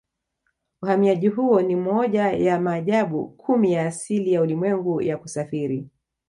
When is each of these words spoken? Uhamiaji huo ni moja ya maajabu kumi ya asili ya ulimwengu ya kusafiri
Uhamiaji 0.81 1.27
huo 1.27 1.61
ni 1.61 1.75
moja 1.75 2.29
ya 2.29 2.59
maajabu 2.59 3.27
kumi 3.29 3.71
ya 3.73 3.85
asili 3.87 4.33
ya 4.33 4.41
ulimwengu 4.41 5.01
ya 5.01 5.17
kusafiri 5.17 5.87